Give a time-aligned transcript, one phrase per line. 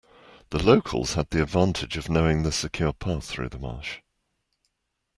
[0.49, 3.99] The locals had the advantage of knowing the secure path through the marsh.